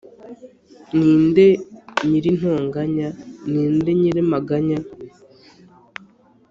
[0.97, 1.47] ni nde
[2.07, 3.07] nyir'intonganya?
[3.51, 4.79] ni nde nyir'amaganya